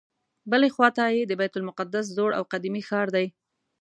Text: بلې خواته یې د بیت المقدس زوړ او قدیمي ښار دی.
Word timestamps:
بلې 0.51 0.69
خواته 0.75 1.03
یې 1.15 1.21
د 1.27 1.31
بیت 1.39 1.53
المقدس 1.57 2.05
زوړ 2.15 2.31
او 2.37 2.43
قدیمي 2.51 2.81
ښار 2.89 3.07
دی. 3.15 3.25